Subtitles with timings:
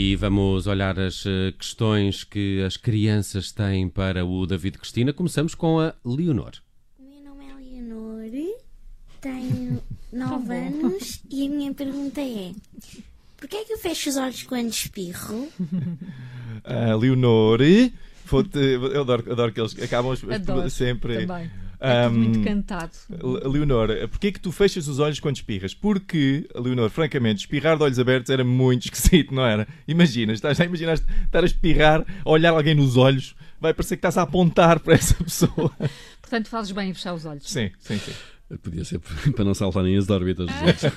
[0.00, 5.12] E vamos olhar as eh, questões que as crianças têm para o David Cristina.
[5.12, 6.52] Começamos com a Leonor.
[7.00, 8.30] O meu nome é Leonor,
[9.20, 9.82] tenho
[10.12, 12.52] 9 anos e a minha pergunta é:
[13.36, 15.48] Porquê é que eu fecho os olhos quando espirro?
[16.64, 17.60] Ah, Leonor,
[18.26, 21.26] vou-te- eu adoro, adoro que eles acabam Adoro, sempre.
[21.26, 21.50] Também.
[21.80, 22.90] É tudo muito Ahm, cantado.
[23.10, 25.74] Le- Leonor, porquê que tu fechas os olhos quando espirras?
[25.74, 29.66] Porque, Leonor, francamente, espirrar de olhos abertos era muito esquisito, não era?
[29.86, 34.00] Imagina, estás, já imaginaste estar a espirrar, a olhar alguém nos olhos, vai parecer que
[34.00, 35.70] estás a apontar para essa pessoa.
[36.20, 37.48] Portanto, fazes bem em fechar os olhos.
[37.48, 38.12] Sim, sim, sim.
[38.62, 38.98] Podia ser
[39.36, 40.92] para não saltarem as órbitas dos outros.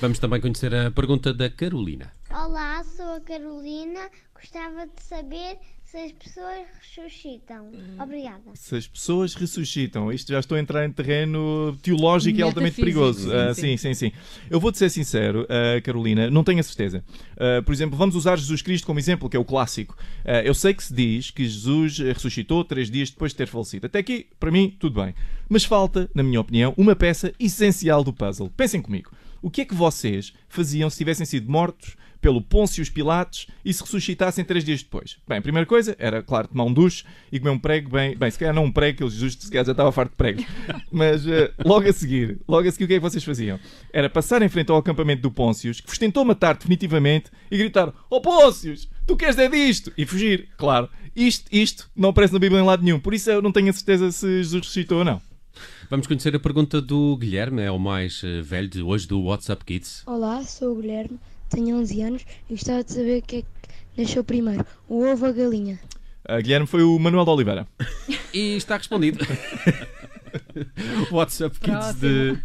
[0.00, 2.10] Vamos também conhecer a pergunta da Carolina.
[2.46, 4.08] Olá, sou a Carolina.
[4.32, 7.72] Gostava de saber se as pessoas ressuscitam.
[8.00, 8.40] Obrigada.
[8.54, 13.28] Se as pessoas ressuscitam, isto já estou a entrar em terreno teológico e altamente perigoso.
[13.30, 13.60] sim, Ah, sim.
[13.62, 14.12] sim, sim, sim.
[14.48, 17.04] Eu vou-te ser sincero, ah, Carolina, não tenho a certeza.
[17.36, 19.96] Ah, por exemplo, vamos usar Jesus Cristo como exemplo, que é o clássico.
[20.44, 23.86] Eu sei que se diz que Jesus ressuscitou três dias depois de ter falecido.
[23.86, 25.16] Até aqui, para mim, tudo bem.
[25.48, 28.50] Mas falta, na minha opinião, uma peça essencial do puzzle.
[28.56, 29.10] Pensem comigo.
[29.42, 33.82] O que é que vocês faziam se tivessem sido mortos pelo Pôncio Pilatos e se
[33.82, 35.16] ressuscitassem três dias depois?
[35.26, 38.16] Bem, a primeira coisa era, claro, tomar um duche e comer um prego bem...
[38.16, 40.16] Bem, se calhar não um prego, que ele Jesus se calhar já estava farto de
[40.16, 40.44] pregos.
[40.90, 43.58] Mas eh, logo a seguir, logo a seguir o que é que vocês faziam?
[43.92, 47.92] Era passar em frente ao acampamento do Pôncios, que vos tentou matar definitivamente, e gritar,
[48.10, 49.92] oh Pôncios, tu queres é disto?
[49.96, 50.88] E fugir, claro.
[51.14, 53.72] Isto, isto não aparece na Bíblia em lado nenhum, por isso eu não tenho a
[53.72, 55.20] certeza se Jesus ressuscitou ou não.
[55.88, 59.64] Vamos conhecer a pergunta do Guilherme, é o mais eh, velho de hoje do WhatsApp
[59.64, 60.02] Kids.
[60.04, 63.48] Olá, sou o Guilherme, tenho 11 anos e gostava de saber o que é que
[64.02, 65.78] nasceu primeiro, o ovo ou a galinha.
[66.28, 67.68] Ah, Guilherme foi o Manuel de Oliveira.
[68.34, 69.24] E está respondido.
[71.10, 72.36] WhatsApp Kids de,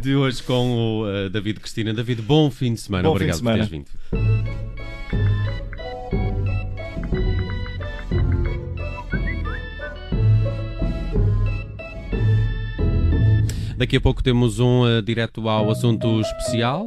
[0.00, 1.92] de hoje com o eh, David Cristina.
[1.92, 3.08] David, bom fim de semana.
[3.08, 3.84] Bom fim de Obrigado por teres semana.
[3.84, 4.56] vindo.
[13.76, 16.86] Daqui a pouco temos um eh, direto ao assunto especial.